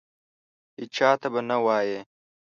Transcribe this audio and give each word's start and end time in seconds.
هیچا 0.79 1.09
ته 1.21 1.27
به 1.33 1.41
نه 1.49 1.57
وایې! 1.65 1.99